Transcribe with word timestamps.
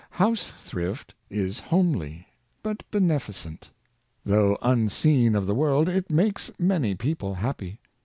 House 0.17 0.47
thrift 0.59 1.13
is 1.29 1.59
homely, 1.59 2.25
but 2.63 2.83
beneficent. 2.89 3.69
Though 4.25 4.57
un 4.63 4.89
seen 4.89 5.35
of 5.35 5.45
the 5.45 5.53
world, 5.53 5.87
it 5.87 6.09
makes 6.09 6.49
many 6.57 6.95
people 6.95 7.35
happy. 7.35 7.79